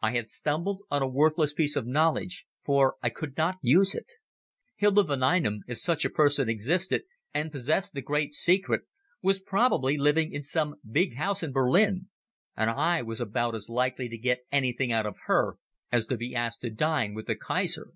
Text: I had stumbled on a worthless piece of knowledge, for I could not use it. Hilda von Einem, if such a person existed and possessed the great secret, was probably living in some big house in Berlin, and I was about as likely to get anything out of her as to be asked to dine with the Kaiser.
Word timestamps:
I 0.00 0.12
had 0.12 0.30
stumbled 0.30 0.84
on 0.90 1.02
a 1.02 1.06
worthless 1.06 1.52
piece 1.52 1.76
of 1.76 1.86
knowledge, 1.86 2.46
for 2.64 2.96
I 3.02 3.10
could 3.10 3.36
not 3.36 3.58
use 3.60 3.94
it. 3.94 4.10
Hilda 4.76 5.02
von 5.02 5.22
Einem, 5.22 5.60
if 5.68 5.76
such 5.76 6.02
a 6.06 6.08
person 6.08 6.48
existed 6.48 7.02
and 7.34 7.52
possessed 7.52 7.92
the 7.92 8.00
great 8.00 8.32
secret, 8.32 8.84
was 9.20 9.38
probably 9.38 9.98
living 9.98 10.32
in 10.32 10.42
some 10.42 10.76
big 10.90 11.16
house 11.16 11.42
in 11.42 11.52
Berlin, 11.52 12.08
and 12.56 12.70
I 12.70 13.02
was 13.02 13.20
about 13.20 13.54
as 13.54 13.68
likely 13.68 14.08
to 14.08 14.16
get 14.16 14.46
anything 14.50 14.92
out 14.92 15.04
of 15.04 15.18
her 15.26 15.58
as 15.92 16.06
to 16.06 16.16
be 16.16 16.34
asked 16.34 16.62
to 16.62 16.70
dine 16.70 17.12
with 17.12 17.26
the 17.26 17.36
Kaiser. 17.36 17.92